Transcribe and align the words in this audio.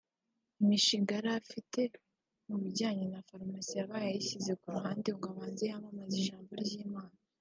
Imishinga 0.61 1.11
yari 1.17 1.29
afite 1.41 1.81
mu 2.47 2.55
bijyanye 2.61 3.05
na 3.11 3.19
farumasi 3.27 3.71
yabaye 3.79 4.05
ayishyize 4.09 4.51
ku 4.59 4.67
ruhande 4.75 5.09
ngo 5.15 5.25
abanze 5.33 5.63
yamamaze 5.71 6.13
ijambo 6.21 6.51
ry’Imana 6.63 7.15